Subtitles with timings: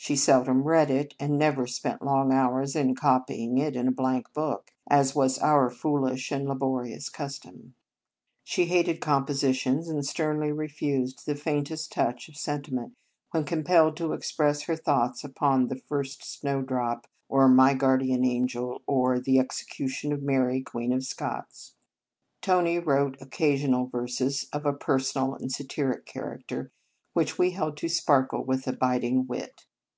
[0.00, 3.92] She sel dom read it, and never spent long hours in copying it in a
[3.92, 7.74] blank book, as was our foolish and laborious cus 2 3 In Our Convent Days
[7.74, 8.44] torn.
[8.44, 12.94] She hated compositions, and sternly refused the faintest touch of sentiment
[13.32, 18.80] when compelled to express her thoughts upon" The First Snow drop," or" My Guardian Angel,"
[18.86, 21.74] or the "Execution of Mary, Queen of Scots."
[22.40, 26.70] Tony wrote occasional verses of a personal and satiric character,
[27.14, 29.64] which we held to sparkle with a bit ing wit.